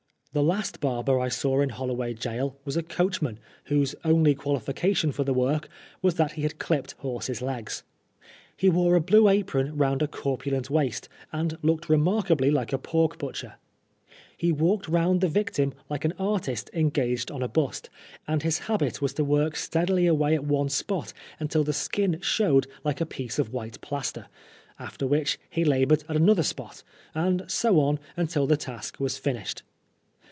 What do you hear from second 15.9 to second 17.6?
an artist engaged on a